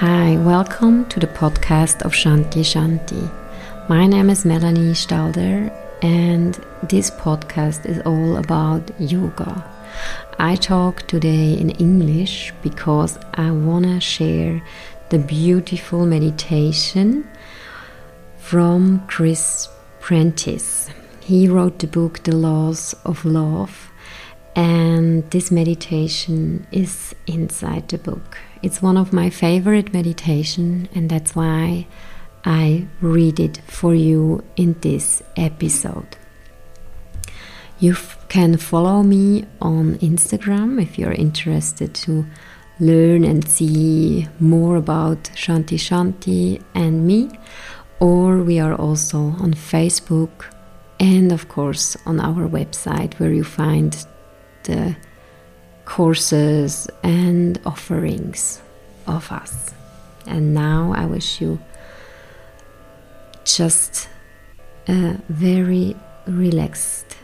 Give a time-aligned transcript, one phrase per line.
[0.00, 3.30] Hi, welcome to the podcast of Shanti Shanti.
[3.86, 5.70] My name is Melanie Stalder,
[6.00, 6.54] and
[6.88, 9.62] this podcast is all about yoga.
[10.38, 14.62] I talk today in English because I want to share
[15.10, 17.28] the beautiful meditation
[18.38, 19.68] from Chris
[20.00, 20.88] Prentice.
[21.20, 23.92] He wrote the book The Laws of Love,
[24.56, 28.38] and this meditation is inside the book.
[28.62, 31.86] It's one of my favorite meditation, and that's why
[32.44, 36.16] I read it for you in this episode.
[37.78, 37.96] You
[38.28, 42.26] can follow me on Instagram if you're interested to
[42.78, 47.30] learn and see more about Shanti Shanti and me,
[47.98, 50.44] or we are also on Facebook
[50.98, 54.06] and, of course, on our website where you find
[54.64, 54.94] the
[55.90, 58.62] courses and offerings
[59.08, 59.74] of us.
[60.24, 61.58] And now I wish you
[63.42, 64.08] just
[64.86, 65.96] a very
[66.28, 67.16] relaxed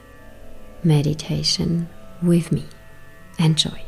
[0.83, 1.89] meditation
[2.21, 2.65] with me.
[3.39, 3.81] Enjoy.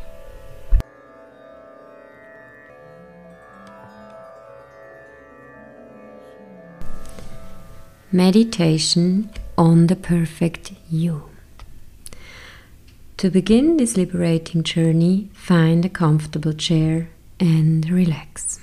[8.12, 11.27] Meditation on the perfect you.
[13.18, 18.60] To begin this liberating journey, find a comfortable chair and relax.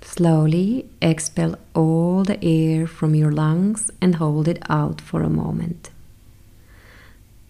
[0.00, 5.90] Slowly expel all the air from your lungs and hold it out for a moment.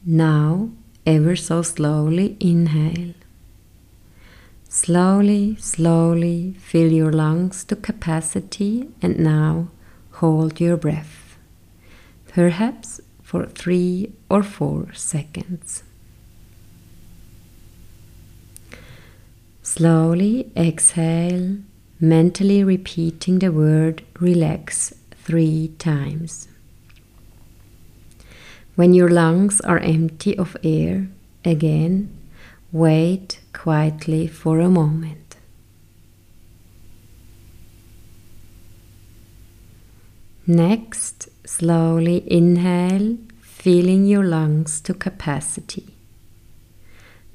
[0.05, 0.69] Now,
[1.07, 3.15] ever so slowly, inhale.
[4.69, 9.69] Slowly, slowly fill your lungs to capacity and now
[10.21, 11.18] hold your breath
[12.29, 15.83] perhaps for three or four seconds.
[19.63, 21.59] Slowly exhale,
[22.01, 26.49] mentally repeating the word relax three times.
[28.77, 31.09] When your lungs are empty of air,
[31.45, 32.17] again,
[32.73, 35.28] wait quietly for a moment.
[40.51, 45.95] Next, slowly inhale, filling your lungs to capacity.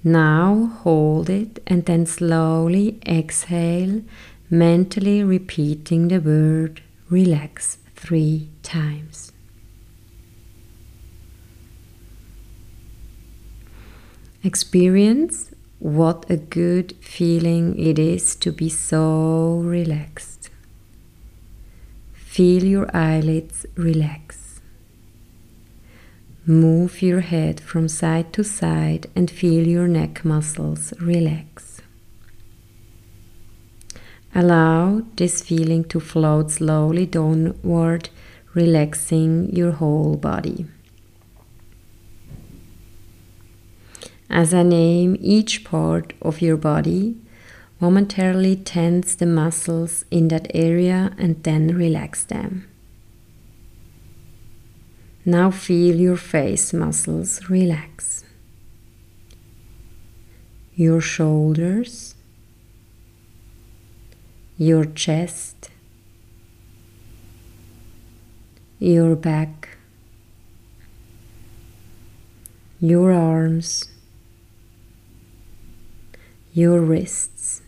[0.04, 4.02] Now hold it and then slowly exhale,
[4.50, 9.32] mentally repeating the word relax three times.
[14.44, 20.33] Experience what a good feeling it is to be so relaxed.
[22.34, 24.60] Feel your eyelids relax.
[26.48, 31.80] Move your head from side to side and feel your neck muscles relax.
[34.34, 38.10] Allow this feeling to float slowly downward,
[38.56, 40.66] relaxing your whole body.
[44.28, 47.16] As I name each part of your body,
[47.84, 52.66] Momentarily tense the muscles in that area and then relax them.
[55.26, 58.24] Now feel your face muscles relax.
[60.76, 62.16] Your shoulders,
[64.58, 65.70] your chest,
[68.80, 69.78] your back,
[72.80, 73.90] your arms,
[76.54, 77.63] your wrists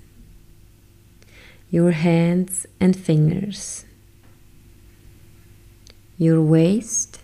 [1.76, 3.84] your hands and fingers,
[6.18, 7.20] your waist,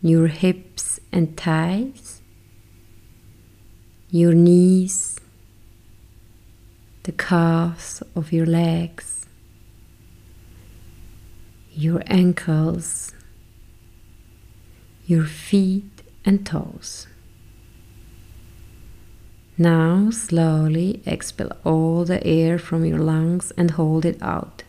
[0.00, 2.22] your hips and thighs,
[4.10, 5.20] your knees,
[7.02, 9.26] the calves of your legs,
[11.74, 13.12] your ankles,
[15.04, 17.06] your feet and toes.
[19.58, 24.62] Now slowly expel all the air from your lungs and hold it out,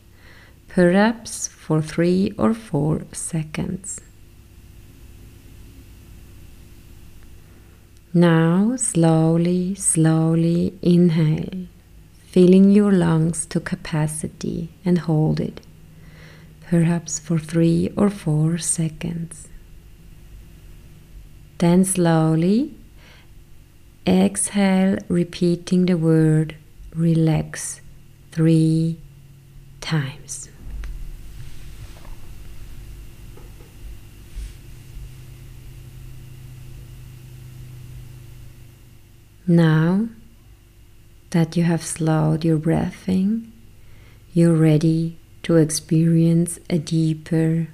[0.67, 4.01] perhaps for three or four seconds.
[8.13, 11.67] Now slowly, slowly inhale,
[12.25, 15.61] filling your lungs to capacity and hold it,
[16.67, 19.47] perhaps for three or four seconds.
[21.59, 22.75] Then slowly
[24.05, 26.55] Exhale, repeating the word
[26.93, 27.79] relax
[28.31, 28.99] three
[29.79, 30.49] times.
[39.47, 40.07] Now
[41.31, 43.51] that you have slowed your breathing,
[44.33, 47.67] you're ready to experience a deeper,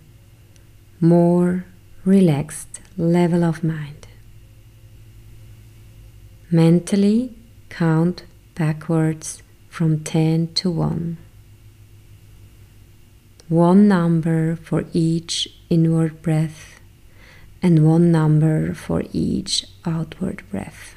[1.00, 1.66] more
[2.06, 3.99] relaxed level of mind.
[6.52, 7.38] Mentally
[7.70, 8.24] count
[8.56, 11.18] backwards from 10 to 1.
[13.50, 16.80] One number for each inward breath
[17.62, 20.96] and one number for each outward breath.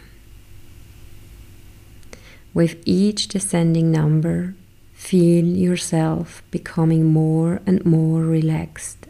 [2.55, 4.55] With each descending number,
[4.95, 9.07] feel yourself becoming more and more relaxed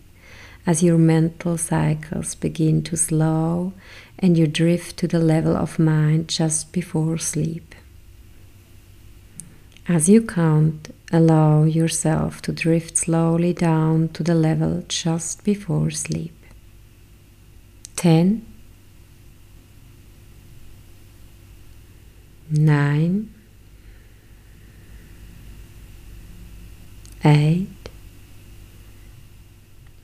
[0.66, 3.72] as your mental cycles begin to slow
[4.18, 7.74] and you drift to the level of mind just before sleep.
[9.88, 16.36] As you count, allow yourself to drift slowly down to the level just before sleep.
[17.96, 18.46] 10
[22.50, 23.34] 9
[27.24, 27.81] 8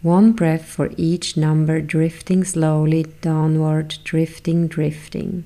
[0.03, 5.45] one breath for each number, drifting slowly downward, drifting, drifting.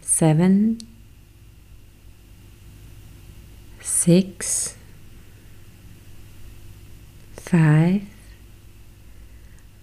[0.00, 0.78] Seven,
[3.80, 4.76] six,
[7.36, 8.02] five,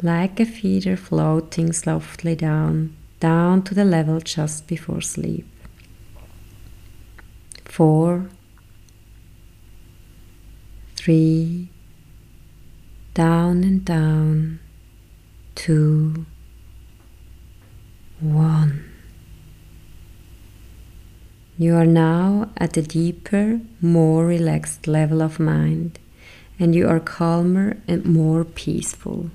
[0.01, 5.45] like a feather floating softly down, down to the level just before sleep.
[7.65, 8.29] Four,
[10.95, 11.69] three,
[13.13, 14.59] down and down,
[15.53, 16.25] two,
[18.21, 18.85] one.
[21.57, 25.99] You are now at a deeper, more relaxed level of mind,
[26.57, 29.29] and you are calmer and more peaceful.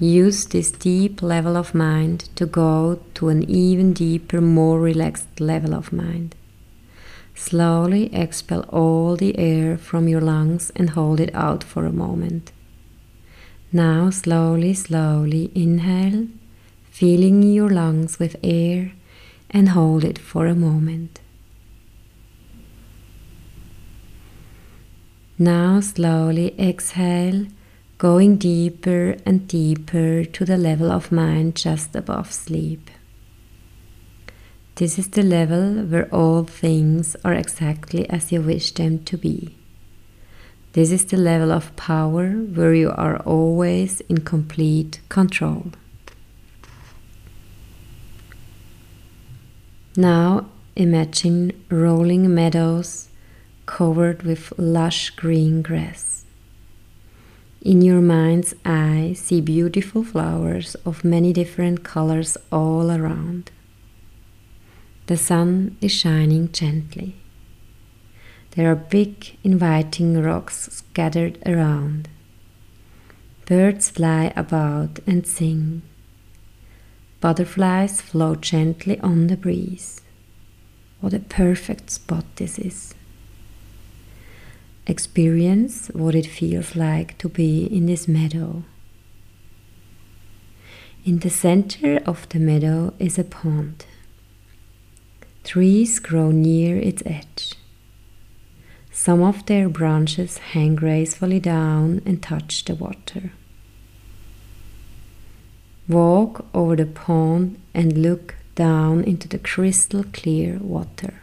[0.00, 5.74] Use this deep level of mind to go to an even deeper, more relaxed level
[5.74, 6.34] of mind.
[7.38, 12.50] Slowly expel all the air from your lungs and hold it out for a moment.
[13.72, 16.26] Now, slowly, slowly inhale,
[16.90, 18.92] filling your lungs with air
[19.50, 21.20] and hold it for a moment.
[25.38, 27.46] Now, slowly exhale,
[27.98, 32.90] going deeper and deeper to the level of mind just above sleep.
[34.78, 39.56] This is the level where all things are exactly as you wish them to be.
[40.72, 45.72] This is the level of power where you are always in complete control.
[49.96, 50.46] Now
[50.76, 53.08] imagine rolling meadows
[53.66, 56.24] covered with lush green grass.
[57.62, 63.50] In your mind's eye, see beautiful flowers of many different colors all around.
[65.08, 67.16] The sun is shining gently.
[68.50, 72.10] There are big, inviting rocks scattered around.
[73.46, 75.80] Birds fly about and sing.
[77.22, 80.02] Butterflies float gently on the breeze.
[81.00, 82.94] What a perfect spot this is.
[84.86, 88.62] Experience what it feels like to be in this meadow.
[91.06, 93.86] In the center of the meadow is a pond.
[95.48, 97.54] Trees grow near its edge.
[98.92, 103.32] Some of their branches hang gracefully down and touch the water.
[105.88, 111.22] Walk over the pond and look down into the crystal clear water.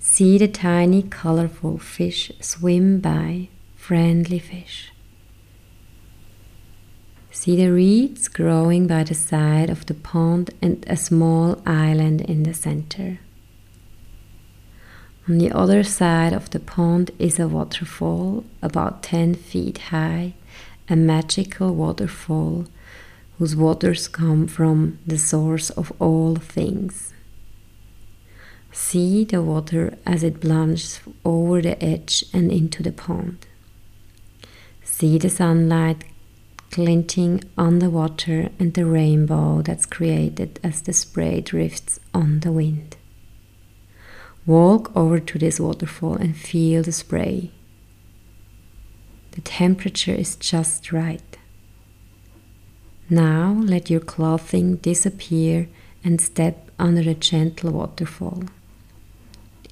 [0.00, 4.90] See the tiny colorful fish swim by, friendly fish.
[7.40, 12.42] See the reeds growing by the side of the pond and a small island in
[12.42, 13.20] the center.
[15.28, 20.34] On the other side of the pond is a waterfall about 10 feet high,
[20.88, 22.66] a magical waterfall
[23.38, 27.14] whose waters come from the source of all things.
[28.72, 33.46] See the water as it plunges over the edge and into the pond.
[34.82, 36.02] See the sunlight
[36.70, 42.52] glinting on the water and the rainbow that's created as the spray drifts on the
[42.52, 42.96] wind.
[44.46, 47.50] Walk over to this waterfall and feel the spray.
[49.32, 51.36] The temperature is just right.
[53.10, 55.68] Now let your clothing disappear
[56.04, 58.44] and step under the gentle waterfall.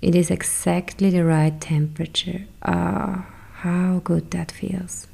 [0.03, 2.45] It is exactly the right temperature.
[2.62, 5.07] Ah, how good that feels.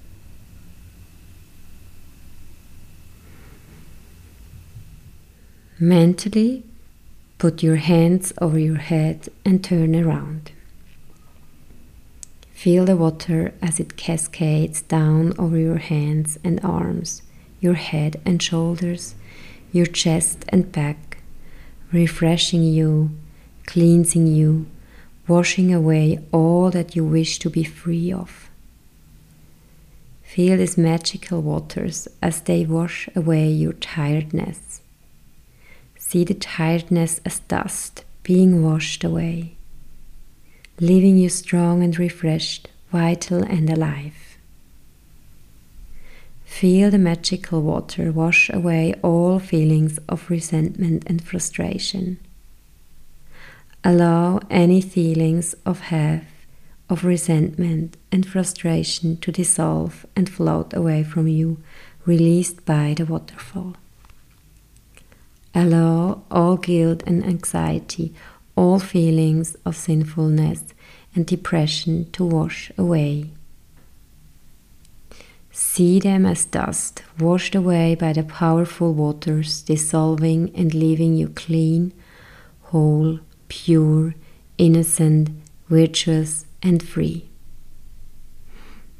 [5.82, 6.62] Mentally,
[7.42, 10.52] Put your hands over your head and turn around.
[12.52, 17.22] Feel the water as it cascades down over your hands and arms,
[17.58, 19.16] your head and shoulders,
[19.72, 21.18] your chest and back,
[21.90, 23.10] refreshing you,
[23.66, 24.66] cleansing you,
[25.26, 28.48] washing away all that you wish to be free of.
[30.22, 34.81] Feel these magical waters as they wash away your tiredness.
[36.04, 39.56] See the tiredness as dust being washed away,
[40.78, 44.36] leaving you strong and refreshed, vital and alive.
[46.44, 52.18] Feel the magical water wash away all feelings of resentment and frustration.
[53.82, 56.24] Allow any feelings of have
[56.90, 61.56] of resentment and frustration to dissolve and float away from you,
[62.04, 63.76] released by the waterfall.
[65.54, 68.14] Allow all guilt and anxiety,
[68.56, 70.64] all feelings of sinfulness
[71.14, 73.30] and depression to wash away.
[75.50, 81.92] See them as dust, washed away by the powerful waters, dissolving and leaving you clean,
[82.62, 84.14] whole, pure,
[84.56, 85.28] innocent,
[85.68, 87.28] virtuous, and free.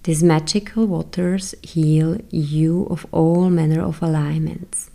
[0.02, 4.91] These magical waters heal you of all manner of alignments.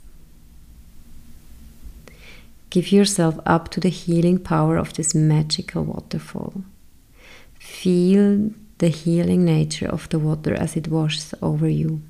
[2.77, 6.61] Give yourself up to the healing power of this magical waterfall.
[7.59, 12.03] Feel the healing nature of the water as it washes over you.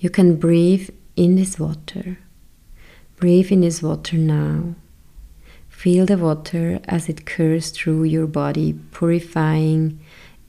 [0.00, 2.18] You can breathe in this water.
[3.14, 4.74] Breathe in this water now.
[5.68, 10.00] Feel the water as it curls through your body, purifying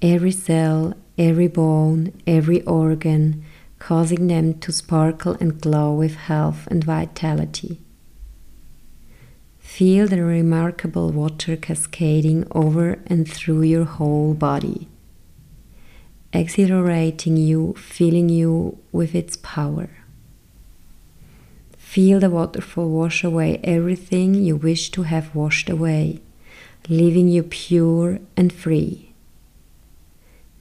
[0.01, 3.45] every cell, every bone, every organ,
[3.77, 7.79] causing them to sparkle and glow with health and vitality.
[9.77, 14.87] Feel the remarkable water cascading over and through your whole body,
[16.31, 19.89] exhilarating you, filling you with its power.
[21.75, 26.21] Feel the waterfall wash away everything you wish to have washed away,
[26.87, 29.15] leaving you pure and free.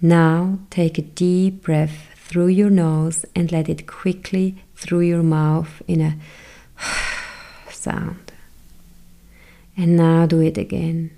[0.00, 5.82] Now take a deep breath through your nose and let it quickly through your mouth
[5.86, 6.16] in a
[7.70, 8.31] sound.
[9.76, 11.10] And now do it again.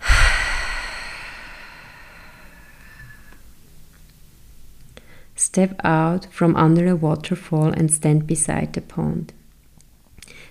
[5.36, 9.32] Step out from under a waterfall and stand beside the pond.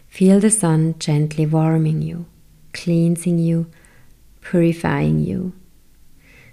[0.07, 2.25] Feel the sun gently warming you,
[2.73, 3.67] cleansing you,
[4.41, 5.53] purifying you.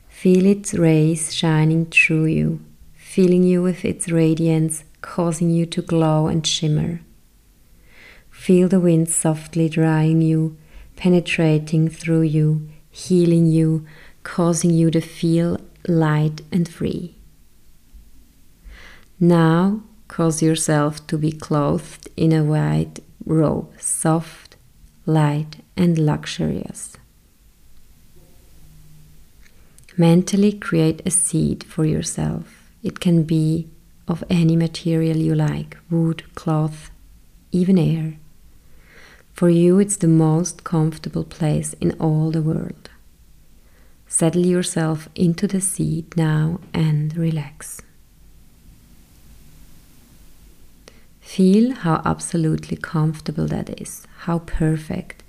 [0.09, 2.61] Feel its rays shining through you,
[2.95, 7.01] filling you with its radiance, causing you to glow and shimmer.
[8.37, 10.57] Feel the wind softly drying you,
[10.95, 13.85] penetrating through you, healing you,
[14.23, 17.17] causing you to feel light and free.
[19.19, 24.55] Now cause yourself to be clothed in a white robe, soft,
[25.07, 26.97] light, and luxurious.
[29.97, 32.71] Mentally create a seat for yourself.
[32.85, 33.69] It can be
[34.07, 36.91] of any material you like wood, cloth,
[37.51, 38.19] even air.
[39.37, 42.89] For you, it's the most comfortable place in all the world.
[44.09, 47.83] Settle yourself into the seat now and relax.
[51.21, 55.23] Feel how absolutely comfortable that is, how perfect.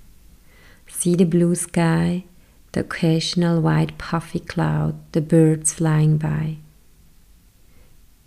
[0.87, 2.23] See the blue sky,
[2.71, 6.59] the occasional white puffy cloud, the birds flying by.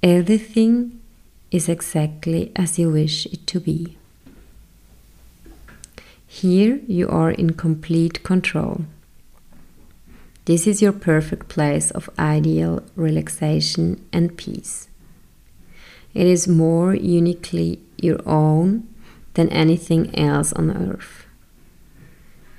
[0.02, 1.00] Everything
[1.50, 3.96] is exactly as you wish it to be.
[6.32, 8.82] Here you are in complete control.
[10.44, 14.88] This is your perfect place of ideal relaxation and peace.
[16.14, 18.86] It is more uniquely your own
[19.34, 21.26] than anything else on earth.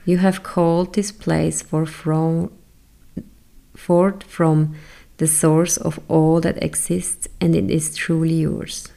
[0.03, 2.51] You have called this place for from,
[3.73, 4.75] forth from
[5.15, 8.89] the source of all that exists, and it is truly yours.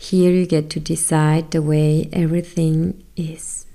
[0.00, 3.66] Here you get to decide the way everything is.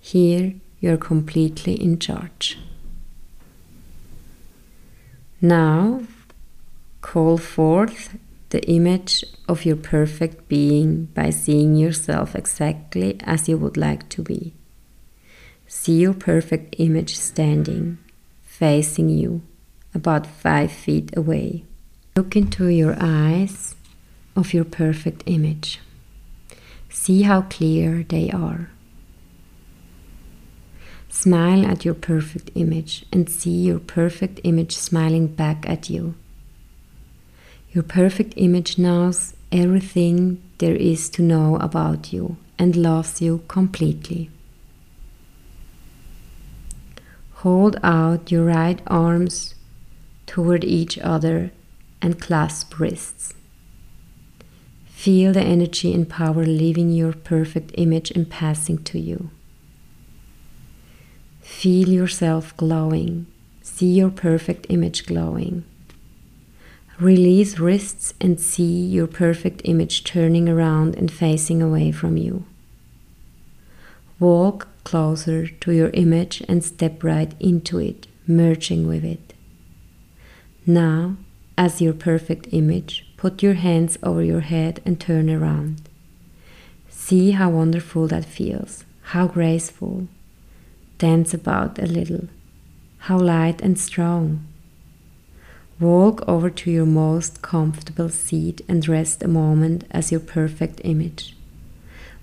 [0.00, 2.58] Here you are completely in charge.
[5.40, 6.02] Now,
[7.02, 13.76] call forth the image of your perfect being by seeing yourself exactly as you would
[13.76, 14.52] like to be.
[15.68, 17.98] See your perfect image standing,
[18.42, 19.42] facing you,
[19.94, 21.64] about five feet away.
[22.16, 23.76] Look into your eyes
[24.40, 25.80] of your perfect image.
[26.88, 28.70] See how clear they are.
[31.10, 36.14] Smile at your perfect image and see your perfect image smiling back at you.
[37.72, 44.30] Your perfect image knows everything there is to know about you and loves you completely.
[47.44, 49.54] Hold out your right arms
[50.26, 51.50] toward each other
[52.00, 53.34] and clasp wrists.
[55.00, 59.30] Feel the energy and power leaving your perfect image and passing to you.
[61.40, 63.26] Feel yourself glowing.
[63.62, 65.64] See your perfect image glowing.
[66.98, 72.44] Release wrists and see your perfect image turning around and facing away from you.
[74.18, 79.32] Walk closer to your image and step right into it, merging with it.
[80.66, 81.16] Now,
[81.56, 85.82] as your perfect image, put your hands over your head and turn around.
[86.88, 90.08] See how wonderful that feels, how graceful.
[90.96, 92.28] Dance about a little,
[93.00, 94.46] how light and strong.
[95.78, 101.36] Walk over to your most comfortable seat and rest a moment as your perfect image.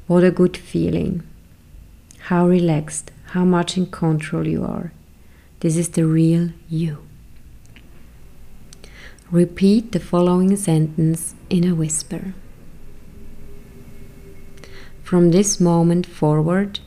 [0.07, 1.21] What a good feeling!
[2.29, 4.91] How relaxed, how much in control you are.
[5.59, 7.06] This is the real you.
[9.31, 12.33] Repeat the following sentence in a whisper.
[15.03, 16.79] From this moment forward,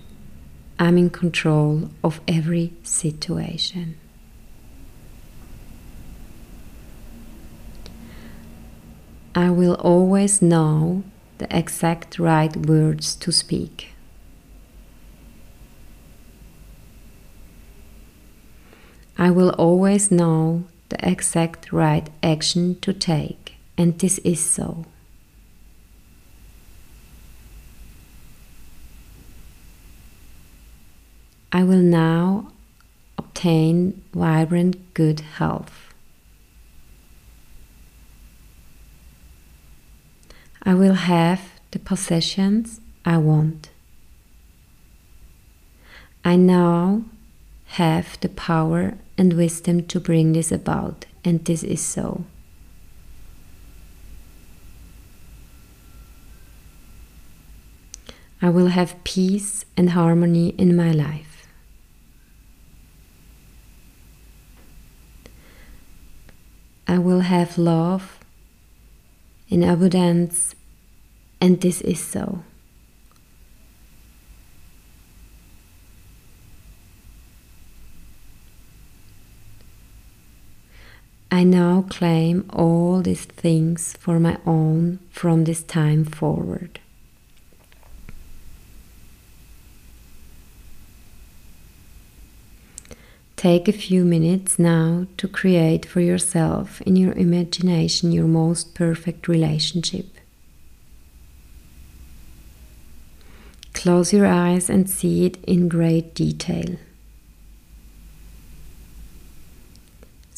[0.79, 3.97] I'm in control of every situation.
[9.35, 11.05] I will always know
[11.37, 13.93] the exact right words to speak.
[19.19, 24.85] I will always know the exact right action to take, and this is so.
[31.53, 32.53] I will now
[33.19, 35.93] obtain vibrant good health.
[40.63, 43.71] I will have the possessions I want.
[46.25, 47.05] I now
[47.75, 52.25] have the power and wisdom to bring this about, and this is so.
[58.43, 61.47] I will have peace and harmony in my life.
[66.89, 68.19] I will have love
[69.49, 70.57] in abundance,
[71.41, 72.43] and this is so.
[81.33, 86.81] I now claim all these things for my own from this time forward.
[93.37, 99.29] Take a few minutes now to create for yourself in your imagination your most perfect
[99.29, 100.07] relationship.
[103.73, 106.77] Close your eyes and see it in great detail.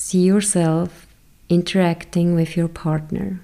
[0.05, 1.07] See yourself
[1.49, 3.41] interacting with your partner.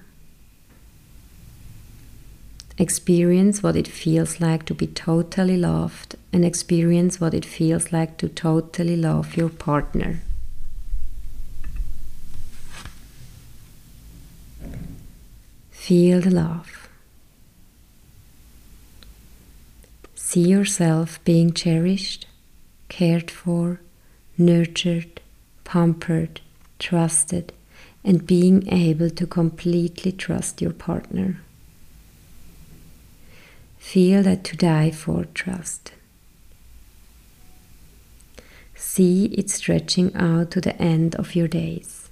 [2.77, 8.17] Experience what it feels like to be totally loved and experience what it feels like
[8.17, 10.19] to totally love your partner.
[15.71, 16.89] Feel the love.
[20.13, 22.27] See yourself being cherished,
[22.89, 23.79] cared for,
[24.37, 25.21] nurtured,
[25.63, 26.41] pampered,
[26.79, 27.53] trusted,
[28.03, 31.41] and being able to completely trust your partner.
[33.77, 35.91] Feel that to die for trust.
[38.75, 42.09] See it stretching out to the end of your days.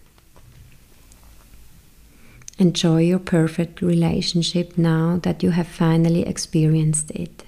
[2.60, 7.44] Enjoy your perfect relationship now that you have finally experienced it.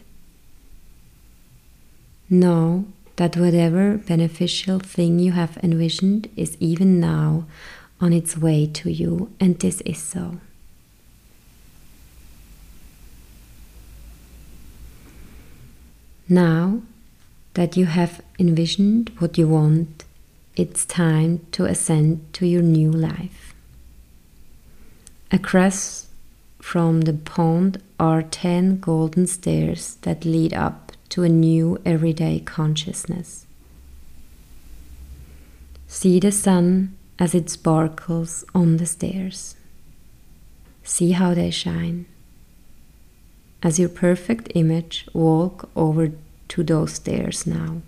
[2.29, 2.85] Know
[3.19, 7.43] that whatever beneficial thing you have envisioned is even now
[7.99, 10.39] on its way to you, and this is so.
[16.29, 16.81] Now
[17.55, 20.05] that you have envisioned what you want,
[20.55, 23.53] it's time to ascend to your new life.
[25.29, 26.07] Across
[26.61, 33.45] from the pond are ten golden stairs that lead up to a new everyday consciousness.
[35.87, 39.55] See the sun as it sparkles on the stairs.
[40.83, 42.05] See how they shine.
[43.61, 46.11] as your perfect image, walk over
[46.47, 47.81] to those stairs now.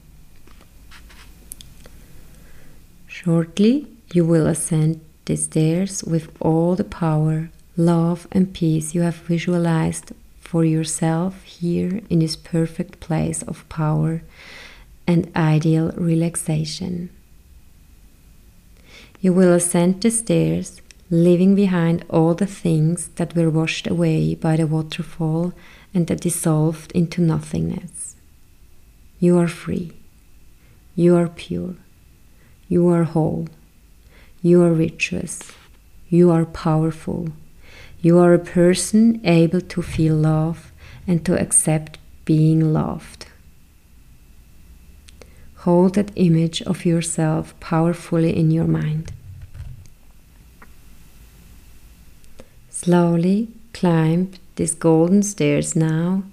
[3.07, 9.15] Shortly, you will ascend the stairs with all the power, love, and peace you have
[9.15, 10.11] visualized
[10.51, 14.21] for yourself here in this perfect place of power
[15.07, 17.09] and ideal relaxation.
[19.21, 24.57] You will ascend the stairs, leaving behind all the things that were washed away by
[24.57, 25.53] the waterfall
[25.93, 28.17] and that dissolved into nothingness.
[29.21, 29.93] You are free.
[30.95, 31.75] You are pure.
[32.67, 33.47] You are whole.
[34.41, 35.53] You are virtuous.
[36.09, 37.29] You are powerful.
[38.01, 40.71] You are a person able to feel love
[41.07, 43.27] and to accept being loved.
[45.57, 49.13] Hold that image of yourself powerfully in your mind.
[52.71, 56.23] Slowly climb these golden stairs now,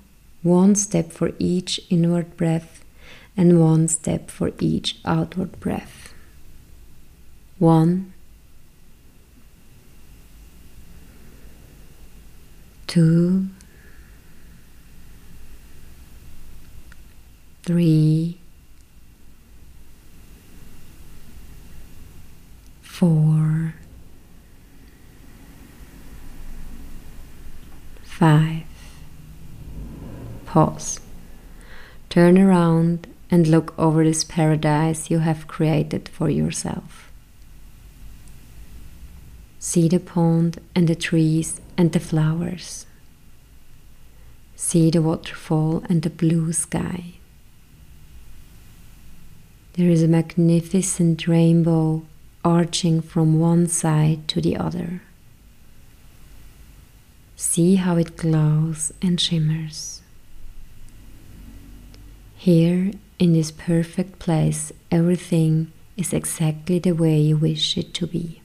[0.43, 2.83] one step for each inward breath
[3.37, 6.15] and one step for each outward breath.
[7.59, 8.15] One,
[12.99, 13.47] two,
[17.63, 18.41] three,
[22.83, 23.75] four,
[28.03, 28.65] five.
[30.47, 30.99] Pause.
[32.11, 37.13] Turn around and look over this paradise you have created for yourself.
[39.61, 42.88] See the pond and the trees and the flowers.
[44.61, 47.15] See the waterfall and the blue sky.
[49.75, 52.03] There is a magnificent rainbow
[52.45, 55.01] arching from one side to the other.
[57.37, 60.03] See how it glows and shimmers.
[62.37, 62.91] Here,
[63.21, 68.43] in this perfect place, everything is exactly the way you wish it to be.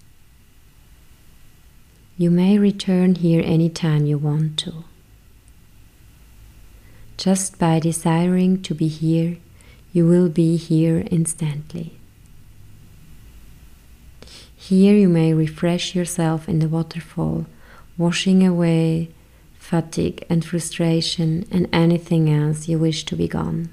[2.20, 4.84] You may return here anytime you want to.
[7.18, 9.38] Just by desiring to be here,
[9.92, 12.00] you will be here instantly.
[14.56, 17.46] Here you may refresh yourself in the waterfall,
[17.98, 19.10] washing away
[19.64, 23.70] fatigue and frustration and anything else you wish to be gone.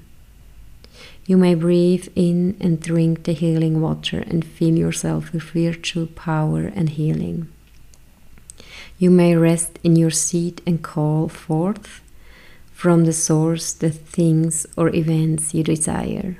[1.25, 6.71] You may breathe in and drink the healing water and fill yourself with virtual power
[6.75, 7.47] and healing.
[8.97, 12.00] You may rest in your seat and call forth
[12.81, 16.39] from the source the things or events you desire.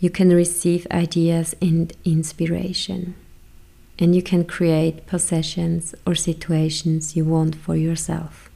[0.00, 3.14] You can receive ideas and inspiration,
[4.00, 8.50] and you can create possessions or situations you want for yourself.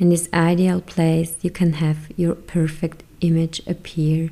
[0.00, 4.30] In this ideal place, you can have your perfect image appear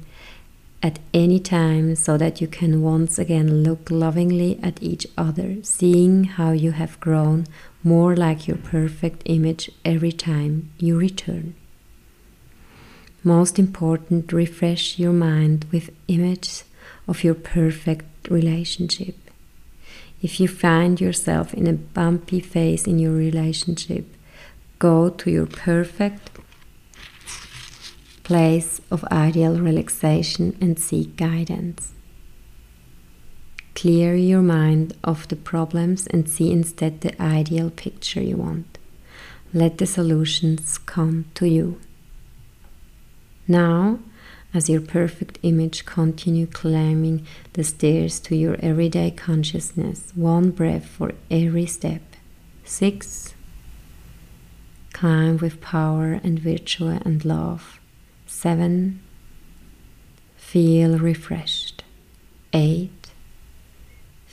[0.82, 6.24] at any time so that you can once again look lovingly at each other, seeing
[6.24, 7.46] how you have grown
[7.82, 11.54] more like your perfect image every time you return.
[13.22, 16.64] Most important, refresh your mind with images
[17.06, 19.16] of your perfect relationship.
[20.22, 24.04] If you find yourself in a bumpy phase in your relationship,
[24.78, 26.30] go to your perfect
[28.22, 31.92] place of ideal relaxation and seek guidance.
[33.74, 38.78] Clear your mind of the problems and see instead the ideal picture you want.
[39.52, 41.80] Let the solutions come to you.
[43.48, 43.98] Now,
[44.52, 51.12] as your perfect image, continue climbing the stairs to your everyday consciousness, one breath for
[51.30, 52.02] every step.
[52.64, 53.34] Six,
[54.92, 57.80] climb with power and virtue and love.
[58.26, 59.00] 7.
[60.36, 61.84] Feel refreshed.
[62.52, 62.99] 8.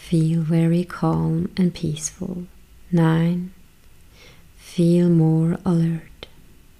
[0.09, 2.47] Feel very calm and peaceful.
[2.93, 3.51] 9.
[4.55, 6.27] Feel more alert.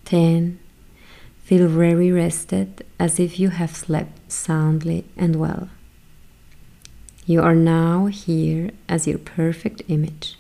[0.06, 0.58] 10.
[1.44, 5.68] Feel very rested as if you have slept soundly and well.
[7.26, 10.40] You are now here as your perfect image.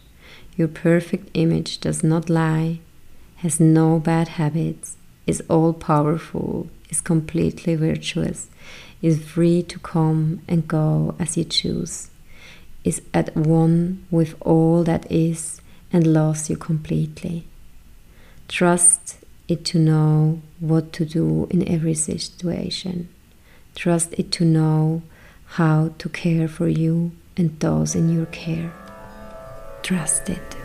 [0.55, 2.79] Your perfect image does not lie,
[3.43, 4.95] has no bad habits,
[5.25, 8.47] is all powerful, is completely virtuous,
[9.01, 12.11] is free to come and go as you choose,
[12.87, 17.45] is at one with all that is and loves you completely.
[18.47, 23.09] Trust it to know what to do in every situation.
[23.75, 25.01] Trust it to know
[25.57, 28.71] how to care for you and those in your care.
[29.83, 30.56] Trust it.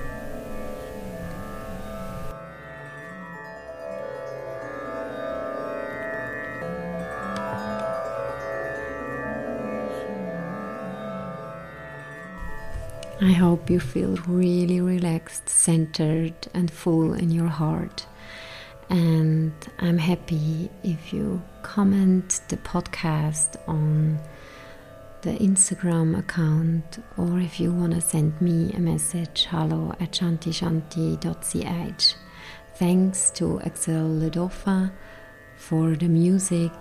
[13.22, 18.04] I hope you feel really relaxed, centered, and full in your heart.
[18.90, 24.18] And I'm happy if you comment the podcast on
[25.20, 32.14] the Instagram account or if you want to send me a message hello at shantishanti.ch.
[32.74, 34.90] Thanks to Axel Ledoffa
[35.54, 36.72] for the music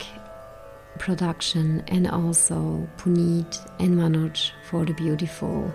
[0.97, 5.71] production and also Puneet and Manoj for the beautiful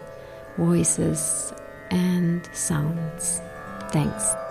[0.57, 1.53] voices
[1.91, 3.41] and sounds.
[3.93, 4.46] Thanks.